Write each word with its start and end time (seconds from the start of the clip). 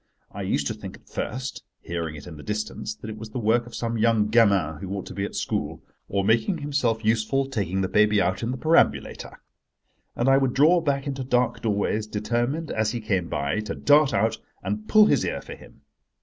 I 0.31 0.41
used 0.41 0.65
to 0.65 0.73
think 0.73 0.95
at 0.97 1.07
first, 1.07 1.63
hearing 1.79 2.15
it 2.15 2.25
in 2.25 2.35
the 2.35 2.41
distance, 2.41 2.95
that 2.95 3.09
it 3.11 3.19
was 3.19 3.29
the 3.29 3.37
work 3.37 3.67
of 3.67 3.75
some 3.75 3.99
young 3.99 4.29
gamin 4.29 4.77
who 4.79 4.89
ought 4.95 5.05
to 5.05 5.13
be 5.13 5.25
at 5.25 5.35
school, 5.35 5.83
or 6.09 6.23
making 6.23 6.57
himself 6.57 7.05
useful 7.05 7.45
taking 7.47 7.81
the 7.81 7.87
baby 7.87 8.19
out 8.19 8.41
in 8.41 8.49
the 8.49 8.57
perambulator: 8.57 9.39
and 10.15 10.27
I 10.27 10.39
would 10.39 10.55
draw 10.55 10.81
back 10.81 11.05
into 11.05 11.23
dark 11.23 11.61
doorways, 11.61 12.07
determined, 12.07 12.71
as 12.71 12.89
he 12.93 12.99
came 12.99 13.27
by, 13.29 13.59
to 13.59 13.75
dart 13.75 14.11
out 14.11 14.39
and 14.63 14.87
pull 14.87 15.05
his 15.05 15.23
ear 15.23 15.39
for 15.39 15.53
him. 15.53 15.81